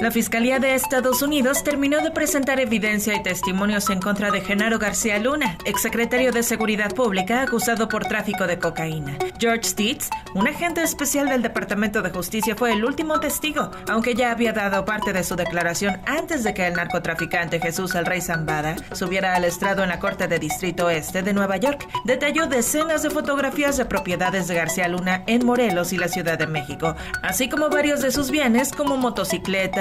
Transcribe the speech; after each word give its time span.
La 0.00 0.12
Fiscalía 0.12 0.60
de 0.60 0.76
Estados 0.76 1.22
Unidos 1.22 1.64
terminó 1.64 2.00
de 2.00 2.12
presentar 2.12 2.60
evidencia 2.60 3.16
y 3.16 3.22
testimonios 3.22 3.90
en 3.90 4.00
contra 4.00 4.30
de 4.30 4.40
Genaro 4.40 4.78
García 4.78 5.18
Luna, 5.18 5.58
exsecretario 5.64 6.30
de 6.30 6.44
Seguridad 6.44 6.94
Pública 6.94 7.42
acusado 7.42 7.88
por 7.88 8.04
tráfico 8.04 8.46
de 8.46 8.60
cocaína. 8.60 9.18
George 9.40 9.64
Stitz, 9.64 10.08
un 10.36 10.46
agente 10.46 10.84
especial 10.84 11.28
del 11.28 11.42
Departamento 11.42 12.00
de 12.00 12.10
Justicia, 12.10 12.54
fue 12.54 12.74
el 12.74 12.84
último 12.84 13.18
testigo, 13.18 13.72
aunque 13.88 14.14
ya 14.14 14.30
había 14.30 14.52
dado 14.52 14.84
parte 14.84 15.12
de 15.12 15.24
su 15.24 15.34
declaración 15.34 16.00
antes 16.06 16.44
de 16.44 16.54
que 16.54 16.68
el 16.68 16.74
narcotraficante 16.74 17.58
Jesús 17.58 17.96
el 17.96 18.06
Rey 18.06 18.20
Zambada 18.20 18.76
subiera 18.92 19.34
al 19.34 19.44
estrado 19.44 19.82
en 19.82 19.88
la 19.88 19.98
Corte 19.98 20.28
de 20.28 20.38
Distrito 20.38 20.90
Este 20.90 21.22
de 21.22 21.32
Nueva 21.32 21.56
York. 21.56 21.88
Detalló 22.04 22.46
decenas 22.46 23.02
de 23.02 23.10
fotografías 23.10 23.76
de 23.76 23.84
propiedades 23.84 24.46
de 24.46 24.54
García 24.54 24.86
Luna 24.86 25.24
en 25.26 25.44
Morelos 25.44 25.92
y 25.92 25.98
la 25.98 26.06
Ciudad 26.06 26.38
de 26.38 26.46
México, 26.46 26.94
así 27.24 27.48
como 27.48 27.68
varios 27.68 28.00
de 28.00 28.12
sus 28.12 28.30
bienes 28.30 28.70
como 28.70 28.96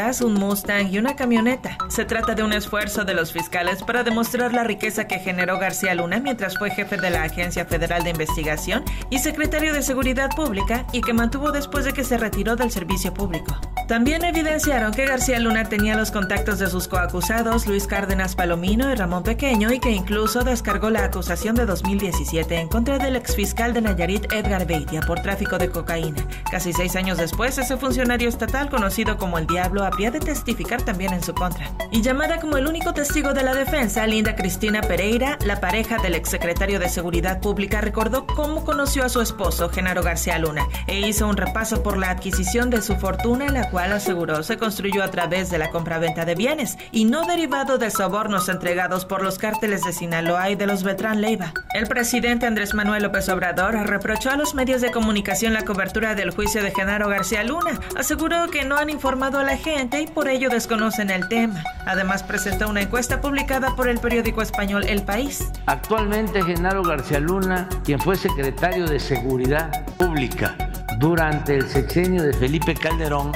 un 0.08 0.36
Mustang 0.36 0.88
y 0.90 1.00
una 1.00 1.18
camioneta. 1.18 1.78
Se 1.90 2.06
trata 2.06 2.34
de 2.34 2.42
un 2.42 2.54
esfuerzo 2.54 3.04
de 3.04 3.14
los 3.14 3.34
fiscales 3.34 3.84
para 3.84 4.04
demostrar 4.04 4.54
la 4.54 4.64
riqueza 4.64 5.06
que 5.06 5.20
generó 5.20 5.60
García 5.60 5.96
Luna 5.96 6.20
mientras 6.20 6.58
fue 6.58 6.72
jefe 6.72 6.96
de 6.96 7.10
la 7.10 7.24
Agencia 7.24 7.66
Federal 7.66 8.04
de 8.06 8.12
Investigación 8.12 8.86
y 9.10 9.20
secretario 9.20 9.74
de 9.74 9.82
Seguridad 9.82 10.30
Pública 10.34 10.86
y 10.94 11.02
que 11.02 11.12
mantuvo 11.12 11.52
después 11.52 11.84
de 11.84 11.92
que 11.92 12.06
se 12.06 12.18
retiró 12.18 12.56
del 12.56 12.72
servicio 12.72 13.14
público. 13.14 13.60
También 13.88 14.26
evidenciaron 14.26 14.92
que 14.92 15.06
García 15.06 15.40
Luna 15.40 15.70
tenía 15.70 15.96
los 15.96 16.12
contactos 16.12 16.60
de 16.60 16.68
sus 16.68 16.90
coacusados 16.90 17.68
Luis 17.68 17.88
Cárdenas 17.88 18.36
Palomino 18.36 18.92
y 18.92 18.96
Ramón 18.96 19.24
Pequeño 19.24 19.72
y 19.72 19.80
que 19.80 19.92
incluso 19.92 20.44
descargó 20.44 20.90
la 20.90 21.06
acusación 21.06 21.56
de 21.56 21.66
2017 21.66 22.56
en 22.56 22.68
contra 22.68 22.98
del 22.98 23.16
exfiscal 23.16 23.74
de 23.74 23.82
Nayarit 23.82 24.32
Edgar 24.34 24.68
Beitia 24.68 25.00
por 25.00 25.22
tráfico 25.22 25.58
de 25.58 25.70
cocaína. 25.70 26.28
Casi 26.52 26.74
seis 26.74 26.98
años 26.98 27.18
después, 27.18 27.58
ese 27.58 27.78
funcionario 27.78 28.28
estatal 28.28 28.70
conocido 28.70 29.18
como 29.18 29.38
el 29.38 29.48
Diablo 29.48 29.88
de 29.98 30.20
testificar 30.20 30.82
también 30.82 31.14
en 31.14 31.24
su 31.24 31.34
contra. 31.34 31.72
Y 31.90 32.02
llamada 32.02 32.40
como 32.40 32.58
el 32.58 32.68
único 32.68 32.94
testigo 32.94 33.34
de 33.34 33.44
la 33.44 33.56
defensa, 33.56 34.06
Linda 34.06 34.36
Cristina 34.36 34.82
Pereira, 34.82 35.38
la 35.46 35.62
pareja 35.62 35.98
del 35.98 36.14
exsecretario 36.14 36.80
de 36.80 36.90
Seguridad 36.90 37.40
Pública, 37.40 37.80
recordó 37.80 38.28
cómo 38.28 38.66
conoció 38.66 39.06
a 39.06 39.10
su 39.10 39.22
esposo, 39.22 39.70
Genaro 39.70 40.04
García 40.04 40.38
Luna, 40.40 40.68
e 40.88 41.00
hizo 41.00 41.28
un 41.28 41.38
repaso 41.38 41.84
por 41.84 41.98
la 41.98 42.12
adquisición 42.12 42.70
de 42.70 42.82
su 42.82 42.96
fortuna, 42.98 43.48
la 43.48 43.70
cual 43.70 43.77
aseguró 43.78 44.44
se 44.44 44.58
construyó 44.58 45.04
a 45.04 45.12
través 45.12 45.50
de 45.50 45.58
la 45.58 45.70
compraventa 45.70 46.26
de 46.26 46.36
bienes 46.36 46.78
y 46.92 47.06
no 47.06 47.26
derivado 47.26 47.78
de 47.78 47.92
sobornos 47.92 48.50
entregados 48.50 49.06
por 49.06 49.22
los 49.22 49.38
cárteles 49.38 49.84
de 49.84 49.94
Sinaloa 49.94 50.50
y 50.50 50.56
de 50.56 50.68
los 50.68 50.84
Beltrán 50.84 51.22
Leiva. 51.22 51.54
El 51.74 51.88
presidente 51.88 52.46
Andrés 52.46 52.74
Manuel 52.74 53.04
López 53.04 53.30
Obrador 53.30 53.76
reprochó 53.88 54.32
a 54.32 54.36
los 54.36 54.56
medios 54.56 54.82
de 54.82 54.92
comunicación 54.92 55.54
la 55.54 55.64
cobertura 55.64 56.16
del 56.16 56.32
juicio 56.32 56.64
de 56.64 56.72
Genaro 56.72 57.08
García 57.08 57.44
Luna. 57.44 57.80
Aseguró 57.96 58.48
que 58.48 58.66
no 58.66 58.78
han 58.78 58.90
informado 58.90 59.40
a 59.40 59.44
la 59.44 59.58
gente 59.58 60.02
y 60.02 60.08
por 60.08 60.28
ello 60.28 60.50
desconocen 60.50 61.10
el 61.10 61.28
tema. 61.28 61.64
Además 61.86 62.24
presentó 62.24 62.70
una 62.70 62.82
encuesta 62.82 63.22
publicada 63.22 63.76
por 63.76 63.88
el 63.88 64.00
periódico 64.00 64.42
español 64.42 64.86
El 64.86 65.04
País. 65.04 65.52
Actualmente 65.68 66.44
Genaro 66.44 66.84
García 66.84 67.20
Luna, 67.20 67.70
quien 67.84 68.00
fue 68.00 68.16
secretario 68.16 68.88
de 68.88 69.00
Seguridad 69.00 69.86
Pública 69.98 70.56
durante 71.00 71.56
el 71.56 71.68
sexenio 71.70 72.24
de 72.24 72.34
Felipe 72.34 72.74
Calderón, 72.74 73.32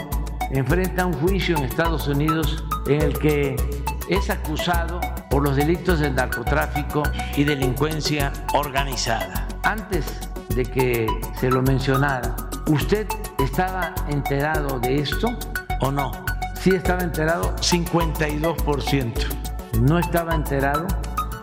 enfrenta 0.53 1.05
un 1.05 1.13
juicio 1.13 1.57
en 1.57 1.63
Estados 1.63 2.07
Unidos 2.07 2.63
en 2.87 3.01
el 3.01 3.19
que 3.19 3.55
es 4.09 4.29
acusado 4.29 4.99
por 5.29 5.43
los 5.43 5.55
delitos 5.55 5.99
de 5.99 6.11
narcotráfico 6.11 7.03
y 7.35 7.43
delincuencia 7.43 8.33
organizada. 8.53 9.47
Antes 9.63 10.29
de 10.55 10.63
que 10.65 11.07
se 11.39 11.49
lo 11.49 11.61
mencionara, 11.61 12.35
¿usted 12.67 13.07
estaba 13.39 13.93
enterado 14.09 14.79
de 14.79 14.95
esto 14.95 15.27
o 15.79 15.91
no? 15.91 16.11
sí 16.61 16.69
estaba 16.75 17.01
enterado 17.01 17.55
52%, 17.55 19.13
no 19.81 19.97
estaba 19.97 20.35
enterado 20.35 20.85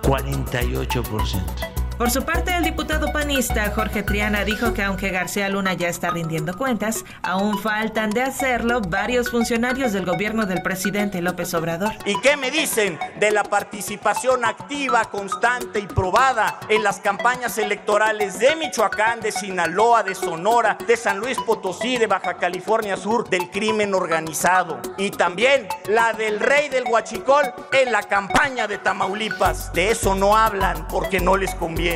48%. 0.03 1.78
Por 1.99 2.13
su 2.13 2.23
parte, 2.23 2.57
el 2.57 2.63
diputado 2.63 3.13
panista 3.13 3.73
Jorge 3.75 4.05
Triana 4.05 4.45
dijo 4.45 4.73
que 4.73 4.85
aunque 4.85 5.11
García 5.11 5.49
Luna 5.49 5.75
ya 5.75 5.89
está 5.89 6.11
rindiendo 6.11 6.57
cuentas, 6.57 7.05
aún 7.23 7.59
faltan 7.61 8.11
de 8.11 8.23
hacerlo 8.23 8.81
varios 8.81 9.33
funcionarios 9.33 9.93
del 9.93 10.07
gobierno 10.07 10.47
del 10.47 10.63
presidente 10.63 11.21
López 11.21 11.53
Obrador. 11.55 11.91
¿Y 12.05 12.21
qué 12.21 12.37
me 12.37 12.53
dicen 12.53 13.01
de 13.19 13.33
la 13.33 13.43
participación 13.43 14.45
activa, 14.45 15.07
constante 15.07 15.81
y 15.81 15.89
probada 15.89 16.61
en 16.69 16.85
las 16.85 17.01
campañas 17.01 17.59
electorales 17.59 18.39
de 18.39 18.55
Michoacán, 18.55 19.19
de 19.19 19.33
Sinaloa, 19.33 20.05
de 20.05 20.15
Sonora, 20.15 20.79
de 20.87 20.97
San 20.97 21.19
Luis 21.19 21.37
Potosí, 21.45 21.99
de 21.99 22.07
Baja 22.07 22.35
California 22.35 22.97
Sur, 22.97 23.29
del 23.29 23.51
crimen 23.51 23.93
organizado? 23.93 24.81
Y 24.99 25.11
también 25.11 25.67
la 25.89 26.13
del 26.13 26.39
rey 26.39 26.69
del 26.69 26.85
Huachicol 26.85 27.53
en 27.73 27.91
la 27.91 28.05
campaña 28.05 28.69
de 28.69 28.79
Tamaulipas. 28.79 29.73
De 29.73 29.91
eso 29.91 30.15
no 30.15 30.37
hablan 30.37 30.87
porque 30.87 31.19
no 31.19 31.37
les 31.37 31.57
conviene. 31.57 31.88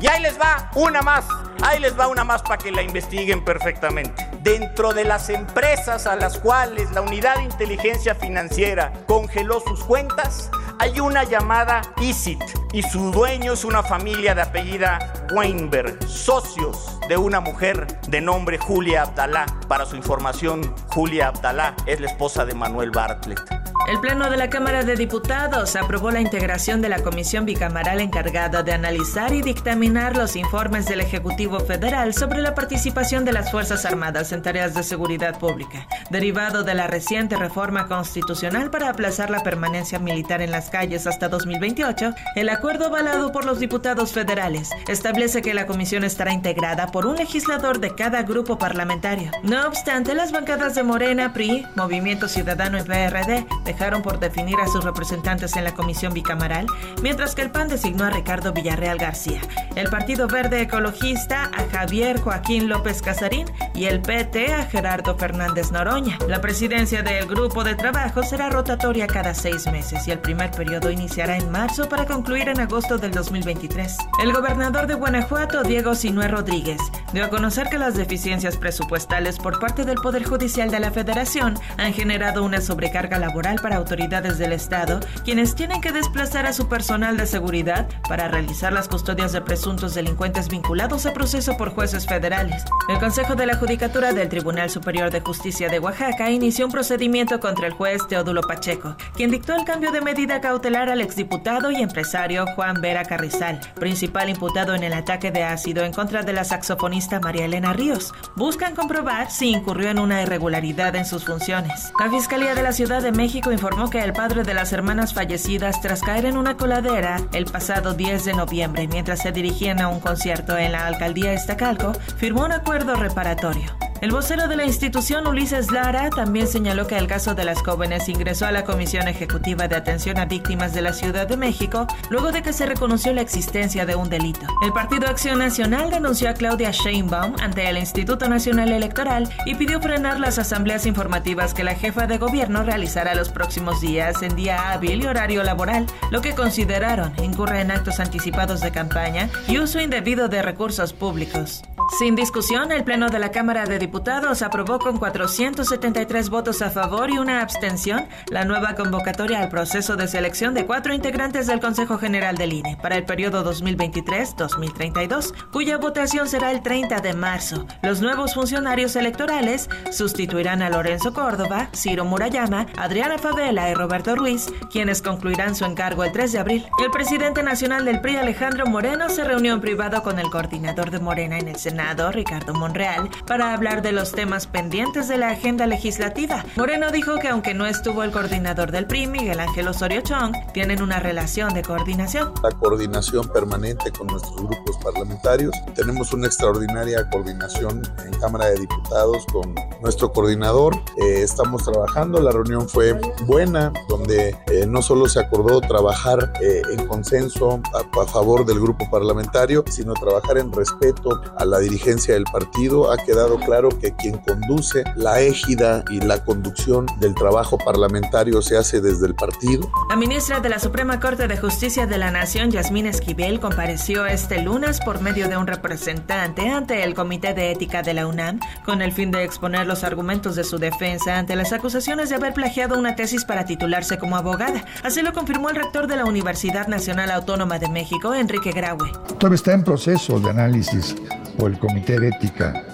Y 0.00 0.06
ahí 0.06 0.20
les 0.20 0.38
va 0.38 0.70
una 0.74 1.00
más, 1.00 1.24
ahí 1.62 1.78
les 1.78 1.98
va 1.98 2.08
una 2.08 2.24
más 2.24 2.42
para 2.42 2.58
que 2.58 2.70
la 2.70 2.82
investiguen 2.82 3.42
perfectamente. 3.42 4.28
Dentro 4.42 4.92
de 4.92 5.04
las 5.04 5.30
empresas 5.30 6.06
a 6.06 6.14
las 6.16 6.38
cuales 6.38 6.90
la 6.92 7.00
Unidad 7.00 7.36
de 7.36 7.44
Inteligencia 7.44 8.14
Financiera 8.14 8.92
congeló 9.06 9.60
sus 9.60 9.82
cuentas, 9.84 10.50
hay 10.78 11.00
una 11.00 11.24
llamada 11.24 11.80
ISIT 12.00 12.40
y 12.72 12.82
su 12.82 13.10
dueño 13.10 13.54
es 13.54 13.64
una 13.64 13.82
familia 13.82 14.34
de 14.34 14.42
apellida 14.42 14.98
Weinberg, 15.34 16.02
socios 16.06 16.98
de 17.08 17.16
una 17.16 17.40
mujer 17.40 17.86
de 18.08 18.20
nombre 18.20 18.58
Julia 18.58 19.02
Abdalá. 19.02 19.46
Para 19.68 19.86
su 19.86 19.96
información, 19.96 20.74
Julia 20.88 21.28
Abdalá 21.28 21.74
es 21.86 22.00
la 22.00 22.06
esposa 22.08 22.44
de 22.44 22.54
Manuel 22.54 22.90
Bartlett. 22.90 23.59
El 23.90 23.98
Pleno 23.98 24.30
de 24.30 24.36
la 24.36 24.48
Cámara 24.48 24.84
de 24.84 24.94
Diputados 24.94 25.74
aprobó 25.74 26.12
la 26.12 26.20
integración 26.20 26.80
de 26.80 26.88
la 26.88 27.02
Comisión 27.02 27.44
Bicamaral 27.44 28.00
encargada 28.00 28.62
de 28.62 28.72
analizar 28.72 29.34
y 29.34 29.42
dictaminar 29.42 30.16
los 30.16 30.36
informes 30.36 30.86
del 30.86 31.00
Ejecutivo 31.00 31.58
Federal 31.58 32.14
sobre 32.14 32.40
la 32.40 32.54
participación 32.54 33.24
de 33.24 33.32
las 33.32 33.50
Fuerzas 33.50 33.84
Armadas 33.84 34.30
en 34.30 34.42
tareas 34.42 34.74
de 34.74 34.84
seguridad 34.84 35.40
pública, 35.40 35.88
derivado 36.08 36.62
de 36.62 36.74
la 36.74 36.86
reciente 36.86 37.34
reforma 37.34 37.88
constitucional 37.88 38.70
para 38.70 38.90
aplazar 38.90 39.28
la 39.28 39.42
permanencia 39.42 39.98
militar 39.98 40.40
en 40.40 40.52
las 40.52 40.70
calles 40.70 41.08
hasta 41.08 41.28
2028. 41.28 42.14
El 42.36 42.48
acuerdo 42.48 42.86
avalado 42.86 43.32
por 43.32 43.44
los 43.44 43.58
diputados 43.58 44.12
federales 44.12 44.70
establece 44.86 45.42
que 45.42 45.52
la 45.52 45.66
comisión 45.66 46.04
estará 46.04 46.32
integrada 46.32 46.86
por 46.92 47.06
un 47.06 47.16
legislador 47.16 47.80
de 47.80 47.92
cada 47.96 48.22
grupo 48.22 48.56
parlamentario. 48.56 49.32
No 49.42 49.66
obstante, 49.66 50.14
las 50.14 50.30
bancadas 50.30 50.76
de 50.76 50.84
Morena, 50.84 51.32
PRI, 51.32 51.66
Movimiento 51.74 52.28
Ciudadano 52.28 52.78
y 52.78 52.82
PRD 52.82 53.48
por 53.80 54.20
definir 54.20 54.56
a 54.60 54.66
sus 54.66 54.84
representantes 54.84 55.56
en 55.56 55.64
la 55.64 55.74
comisión 55.74 56.12
bicamaral, 56.12 56.66
mientras 57.02 57.34
que 57.34 57.40
el 57.40 57.50
PAN 57.50 57.68
designó 57.68 58.04
a 58.04 58.10
Ricardo 58.10 58.52
Villarreal 58.52 58.98
García, 58.98 59.40
el 59.74 59.88
Partido 59.88 60.28
Verde 60.28 60.60
Ecologista 60.60 61.44
a 61.44 61.66
Javier 61.72 62.20
Joaquín 62.20 62.68
López 62.68 63.00
Casarín 63.00 63.46
y 63.74 63.86
el 63.86 64.02
PT 64.02 64.52
a 64.52 64.64
Gerardo 64.64 65.16
Fernández 65.16 65.72
Noroña. 65.72 66.18
La 66.28 66.42
presidencia 66.42 67.02
del 67.02 67.26
grupo 67.26 67.64
de 67.64 67.74
trabajo 67.74 68.22
será 68.22 68.50
rotatoria 68.50 69.06
cada 69.06 69.32
seis 69.32 69.66
meses 69.72 70.06
y 70.06 70.10
el 70.10 70.18
primer 70.18 70.50
periodo 70.50 70.90
iniciará 70.90 71.38
en 71.38 71.50
marzo 71.50 71.88
para 71.88 72.04
concluir 72.04 72.50
en 72.50 72.60
agosto 72.60 72.98
del 72.98 73.12
2023. 73.12 73.96
El 74.22 74.34
gobernador 74.34 74.88
de 74.88 74.94
Guanajuato, 74.94 75.62
Diego 75.62 75.94
Sinué 75.94 76.28
Rodríguez, 76.28 76.80
dio 77.12 77.24
a 77.24 77.28
conocer 77.28 77.68
que 77.68 77.78
las 77.78 77.96
deficiencias 77.96 78.56
presupuestales 78.56 79.38
por 79.38 79.58
parte 79.58 79.84
del 79.84 79.96
Poder 79.96 80.24
Judicial 80.24 80.70
de 80.70 80.80
la 80.80 80.92
Federación 80.92 81.58
han 81.76 81.92
generado 81.92 82.44
una 82.44 82.60
sobrecarga 82.60 83.18
laboral 83.18 83.56
para 83.60 83.76
autoridades 83.76 84.38
del 84.38 84.52
Estado, 84.52 85.00
quienes 85.24 85.54
tienen 85.54 85.80
que 85.80 85.92
desplazar 85.92 86.46
a 86.46 86.52
su 86.52 86.68
personal 86.68 87.16
de 87.16 87.26
seguridad 87.26 87.88
para 88.08 88.28
realizar 88.28 88.72
las 88.72 88.88
custodias 88.88 89.32
de 89.32 89.40
presuntos 89.40 89.94
delincuentes 89.94 90.48
vinculados 90.48 91.06
a 91.06 91.12
proceso 91.12 91.56
por 91.56 91.70
jueces 91.70 92.06
federales. 92.06 92.64
El 92.88 92.98
Consejo 92.98 93.34
de 93.34 93.46
la 93.46 93.56
Judicatura 93.56 94.12
del 94.12 94.28
Tribunal 94.28 94.70
Superior 94.70 95.10
de 95.10 95.20
Justicia 95.20 95.68
de 95.68 95.80
Oaxaca 95.80 96.30
inició 96.30 96.66
un 96.66 96.72
procedimiento 96.72 97.40
contra 97.40 97.66
el 97.66 97.72
juez 97.72 98.06
Teodulo 98.08 98.42
Pacheco, 98.42 98.96
quien 99.16 99.30
dictó 99.30 99.54
el 99.54 99.64
cambio 99.64 99.90
de 99.90 100.00
medida 100.00 100.40
cautelar 100.40 100.88
al 100.88 101.00
exdiputado 101.00 101.70
y 101.70 101.76
empresario 101.76 102.46
Juan 102.54 102.80
Vera 102.80 103.04
Carrizal, 103.04 103.60
principal 103.74 104.28
imputado 104.28 104.74
en 104.74 104.84
el 104.84 104.92
ataque 104.92 105.30
de 105.30 105.42
ácido 105.42 105.84
en 105.84 105.92
contra 105.92 106.22
de 106.22 106.32
la 106.32 106.44
saxofonista 106.44 106.99
María 107.20 107.46
Elena 107.46 107.72
Ríos. 107.72 108.12
Buscan 108.36 108.74
comprobar 108.74 109.30
si 109.30 109.50
incurrió 109.50 109.90
en 109.90 109.98
una 109.98 110.22
irregularidad 110.22 110.94
en 110.96 111.06
sus 111.06 111.24
funciones. 111.24 111.92
La 111.98 112.10
Fiscalía 112.10 112.54
de 112.54 112.62
la 112.62 112.72
Ciudad 112.72 113.02
de 113.02 113.12
México 113.12 113.52
informó 113.52 113.88
que 113.88 114.00
el 114.00 114.12
padre 114.12 114.42
de 114.42 114.54
las 114.54 114.72
hermanas 114.72 115.14
fallecidas 115.14 115.80
tras 115.80 116.02
caer 116.02 116.26
en 116.26 116.36
una 116.36 116.56
coladera 116.56 117.20
el 117.32 117.46
pasado 117.46 117.94
10 117.94 118.24
de 118.24 118.34
noviembre 118.34 118.88
mientras 118.88 119.20
se 119.20 119.32
dirigían 119.32 119.80
a 119.80 119.88
un 119.88 120.00
concierto 120.00 120.56
en 120.56 120.72
la 120.72 120.86
alcaldía 120.86 121.32
Estacalco, 121.32 121.92
firmó 122.18 122.44
un 122.44 122.52
acuerdo 122.52 122.94
reparatorio. 122.94 123.89
El 124.00 124.12
vocero 124.12 124.48
de 124.48 124.56
la 124.56 124.64
institución, 124.64 125.26
Ulises 125.26 125.70
Lara, 125.70 126.08
también 126.08 126.48
señaló 126.48 126.86
que 126.86 126.96
el 126.96 127.06
caso 127.06 127.34
de 127.34 127.44
las 127.44 127.62
jóvenes 127.62 128.08
ingresó 128.08 128.46
a 128.46 128.52
la 128.52 128.64
Comisión 128.64 129.08
Ejecutiva 129.08 129.68
de 129.68 129.76
Atención 129.76 130.16
a 130.16 130.24
Víctimas 130.24 130.72
de 130.72 130.80
la 130.80 130.94
Ciudad 130.94 131.26
de 131.26 131.36
México 131.36 131.86
luego 132.08 132.32
de 132.32 132.40
que 132.40 132.54
se 132.54 132.64
reconoció 132.64 133.12
la 133.12 133.20
existencia 133.20 133.84
de 133.84 133.96
un 133.96 134.08
delito. 134.08 134.46
El 134.64 134.72
Partido 134.72 135.06
Acción 135.06 135.38
Nacional 135.38 135.90
denunció 135.90 136.30
a 136.30 136.34
Claudia 136.34 136.70
Sheinbaum 136.70 137.34
ante 137.42 137.68
el 137.68 137.76
Instituto 137.76 138.26
Nacional 138.26 138.72
Electoral 138.72 139.28
y 139.44 139.54
pidió 139.54 139.82
frenar 139.82 140.18
las 140.18 140.38
asambleas 140.38 140.86
informativas 140.86 141.52
que 141.52 141.62
la 141.62 141.74
jefa 141.74 142.06
de 142.06 142.16
gobierno 142.16 142.62
realizará 142.62 143.14
los 143.14 143.28
próximos 143.28 143.82
días 143.82 144.22
en 144.22 144.34
día 144.34 144.72
hábil 144.72 145.02
y 145.02 145.06
horario 145.08 145.42
laboral, 145.42 145.84
lo 146.10 146.22
que 146.22 146.34
consideraron 146.34 147.12
incurre 147.22 147.60
en 147.60 147.70
actos 147.70 148.00
anticipados 148.00 148.62
de 148.62 148.70
campaña 148.70 149.28
y 149.46 149.58
uso 149.58 149.78
indebido 149.78 150.28
de 150.28 150.40
recursos 150.40 150.94
públicos. 150.94 151.62
Sin 151.98 152.14
discusión, 152.14 152.70
el 152.70 152.84
Pleno 152.84 153.08
de 153.08 153.18
la 153.18 153.32
Cámara 153.32 153.66
de 153.66 153.78
Diputados 153.78 154.42
aprobó 154.42 154.78
con 154.78 154.96
473 154.98 156.30
votos 156.30 156.62
a 156.62 156.70
favor 156.70 157.10
y 157.10 157.18
una 157.18 157.42
abstención 157.42 158.06
la 158.28 158.44
nueva 158.44 158.74
convocatoria 158.74 159.40
al 159.40 159.48
proceso 159.48 159.96
de 159.96 160.06
selección 160.06 160.54
de 160.54 160.66
cuatro 160.66 160.94
integrantes 160.94 161.48
del 161.48 161.58
Consejo 161.60 161.98
General 161.98 162.36
del 162.36 162.52
INE 162.52 162.78
para 162.80 162.96
el 162.96 163.04
periodo 163.04 163.44
2023-2032, 163.52 165.34
cuya 165.50 165.78
votación 165.78 166.28
será 166.28 166.52
el 166.52 166.62
30 166.62 167.00
de 167.00 167.12
marzo. 167.12 167.66
Los 167.82 168.00
nuevos 168.00 168.34
funcionarios 168.34 168.94
electorales 168.94 169.68
sustituirán 169.90 170.62
a 170.62 170.70
Lorenzo 170.70 171.12
Córdoba, 171.12 171.70
Ciro 171.74 172.04
Murayama, 172.04 172.66
Adriana 172.78 173.18
Favela 173.18 173.68
y 173.68 173.74
Roberto 173.74 174.14
Ruiz, 174.14 174.46
quienes 174.70 175.02
concluirán 175.02 175.56
su 175.56 175.64
encargo 175.64 176.04
el 176.04 176.12
3 176.12 176.32
de 176.32 176.38
abril. 176.38 176.66
El 176.82 176.92
presidente 176.92 177.42
nacional 177.42 177.84
del 177.84 178.00
PRI, 178.00 178.16
Alejandro 178.16 178.66
Moreno, 178.66 179.08
se 179.08 179.24
reunió 179.24 179.52
en 179.54 179.60
privado 179.60 180.02
con 180.04 180.20
el 180.20 180.30
coordinador 180.30 180.92
de 180.92 181.00
Morena 181.00 181.38
en 181.38 181.48
el 181.48 181.56
Senado 181.56 181.79
Ricardo 182.12 182.52
Monreal, 182.54 183.08
para 183.26 183.54
hablar 183.54 183.80
de 183.82 183.92
los 183.92 184.12
temas 184.12 184.46
pendientes 184.46 185.08
de 185.08 185.16
la 185.16 185.30
agenda 185.30 185.66
legislativa. 185.66 186.44
Moreno 186.56 186.90
dijo 186.90 187.16
que 187.16 187.28
aunque 187.28 187.54
no 187.54 187.66
estuvo 187.66 188.02
el 188.02 188.10
coordinador 188.10 188.70
del 188.70 188.86
PRI, 188.86 189.06
Miguel 189.06 189.40
Ángel 189.40 189.66
Osorio 189.66 190.02
Chong, 190.02 190.34
tienen 190.52 190.82
una 190.82 191.00
relación 191.00 191.54
de 191.54 191.62
coordinación. 191.62 192.34
La 192.42 192.50
coordinación 192.50 193.28
permanente 193.28 193.90
con 193.92 194.08
nuestros 194.08 194.36
grupos 194.36 194.76
parlamentarios. 194.84 195.54
Tenemos 195.74 196.12
una 196.12 196.26
extraordinaria 196.26 197.08
coordinación 197.08 197.82
en 198.04 198.20
Cámara 198.20 198.46
de 198.46 198.60
Diputados 198.60 199.24
con 199.32 199.54
nuestro 199.80 200.12
coordinador. 200.12 200.76
Eh, 201.02 201.22
estamos 201.22 201.64
trabajando, 201.64 202.20
la 202.20 202.30
reunión 202.30 202.68
fue 202.68 203.00
buena, 203.26 203.72
donde 203.88 204.36
eh, 204.48 204.66
no 204.68 204.82
solo 204.82 205.08
se 205.08 205.20
acordó 205.20 205.60
trabajar 205.62 206.32
eh, 206.42 206.62
en 206.70 206.86
consenso 206.86 207.60
a, 207.74 208.00
a 208.00 208.06
favor 208.06 208.44
del 208.44 208.60
grupo 208.60 208.88
parlamentario, 208.90 209.64
sino 209.68 209.94
trabajar 209.94 210.38
en 210.38 210.52
respeto 210.52 211.22
a 211.36 211.44
la 211.44 211.58
dirigencia 211.70 212.14
del 212.14 212.24
partido 212.24 212.90
ha 212.90 212.96
quedado 212.98 213.38
claro 213.38 213.68
que 213.68 213.94
quien 213.94 214.18
conduce 214.18 214.82
la 214.96 215.20
égida 215.20 215.84
y 215.90 216.00
la 216.00 216.24
conducción 216.24 216.86
del 216.98 217.14
trabajo 217.14 217.58
parlamentario 217.58 218.42
se 218.42 218.58
hace 218.58 218.80
desde 218.80 219.06
el 219.06 219.14
partido. 219.14 219.70
La 219.88 219.94
ministra 219.94 220.40
de 220.40 220.48
la 220.48 220.58
Suprema 220.58 220.98
Corte 220.98 221.28
de 221.28 221.36
Justicia 221.36 221.86
de 221.86 221.96
la 221.96 222.10
Nación, 222.10 222.50
Yasmín 222.50 222.86
Esquivel, 222.86 223.38
compareció 223.38 224.04
este 224.06 224.42
lunes 224.42 224.80
por 224.80 225.00
medio 225.00 225.28
de 225.28 225.36
un 225.36 225.46
representante 225.46 226.48
ante 226.48 226.82
el 226.82 226.94
Comité 226.94 227.34
de 227.34 227.52
Ética 227.52 227.82
de 227.82 227.94
la 227.94 228.06
UNAM 228.08 228.40
con 228.64 228.82
el 228.82 228.92
fin 228.92 229.12
de 229.12 229.22
exponer 229.22 229.66
los 229.66 229.84
argumentos 229.84 230.34
de 230.34 230.42
su 230.42 230.58
defensa 230.58 231.18
ante 231.18 231.36
las 231.36 231.52
acusaciones 231.52 232.08
de 232.08 232.16
haber 232.16 232.34
plagiado 232.34 232.78
una 232.78 232.96
tesis 232.96 233.24
para 233.24 233.44
titularse 233.44 233.96
como 233.96 234.16
abogada. 234.16 234.64
Así 234.82 235.02
lo 235.02 235.12
confirmó 235.12 235.50
el 235.50 235.56
rector 235.56 235.86
de 235.86 235.96
la 235.96 236.04
Universidad 236.04 236.66
Nacional 236.66 237.12
Autónoma 237.12 237.60
de 237.60 237.68
México, 237.68 238.12
Enrique 238.12 238.50
Graue. 238.50 238.90
Todavía 239.18 239.36
está 239.36 239.52
en 239.52 239.62
proceso 239.62 240.18
de 240.18 240.30
análisis 240.30 240.96
o 241.40 241.46
el 241.46 241.58
Comité 241.58 241.98
de 241.98 242.08
Ética 242.08 242.64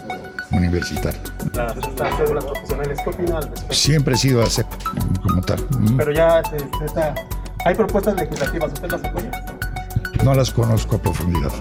Universitaria. 0.51 1.21
Las, 1.55 1.75
cédulas 2.17 2.45
profesionales, 2.45 2.99
¿qué 3.03 3.11
opina 3.11 3.39
al 3.39 3.43
respecto? 3.45 3.75
Siempre 3.75 4.15
he 4.15 4.19
sido 4.19 4.43
así, 4.43 4.63
como 5.23 5.43
tal. 5.43 5.59
Pero 5.97 6.13
ya 6.13 6.43
se, 6.45 6.59
se 6.59 6.85
está, 6.85 7.15
hay 7.65 7.75
propuestas 7.75 8.15
legislativas, 8.17 8.73
¿usted 8.73 8.91
las 8.91 9.05
apoya? 9.05 9.31
No 10.25 10.35
las 10.35 10.51
conozco 10.51 10.97
a 10.97 10.99
profundidad. 11.03 11.53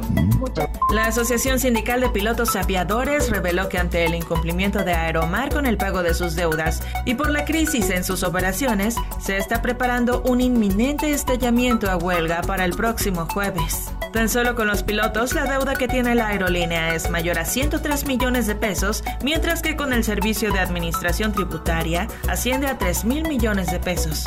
La 0.91 1.07
Asociación 1.07 1.59
Sindical 1.59 2.01
de 2.01 2.09
Pilotos 2.09 2.55
Aviadores 2.55 3.29
reveló 3.29 3.69
que 3.69 3.77
ante 3.77 4.05
el 4.05 4.15
incumplimiento 4.15 4.83
de 4.83 4.93
Aeromar 4.93 5.53
con 5.53 5.65
el 5.65 5.77
pago 5.77 6.03
de 6.03 6.13
sus 6.13 6.35
deudas 6.35 6.81
y 7.05 7.15
por 7.15 7.29
la 7.29 7.45
crisis 7.45 7.89
en 7.89 8.03
sus 8.03 8.23
operaciones, 8.23 8.95
se 9.19 9.37
está 9.37 9.61
preparando 9.61 10.21
un 10.21 10.41
inminente 10.41 11.11
estallamiento 11.11 11.89
a 11.91 11.97
huelga 11.97 12.41
para 12.41 12.65
el 12.65 12.71
próximo 12.71 13.27
jueves. 13.31 13.91
Tan 14.15 14.29
solo 14.29 14.55
con 14.55 14.65
los 14.65 14.81
pilotos, 14.81 15.33
la 15.33 15.43
deuda 15.43 15.75
que 15.75 15.89
tiene 15.89 16.15
la 16.15 16.27
aerolínea 16.27 16.95
es 16.95 17.09
mayor 17.09 17.37
a 17.37 17.43
103 17.43 18.05
millones 18.05 18.47
de 18.47 18.55
pesos, 18.55 19.03
mientras 19.21 19.61
que 19.61 19.75
con 19.75 19.91
el 19.91 20.05
servicio 20.05 20.53
de 20.53 20.59
administración 20.59 21.33
tributaria 21.33 22.07
asciende 22.29 22.67
a 22.67 22.77
3 22.77 23.03
mil 23.03 23.27
millones 23.27 23.69
de 23.71 23.79
pesos. 23.81 24.23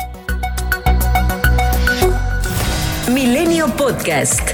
Milenio 3.11 3.65
Podcast. 3.75 4.51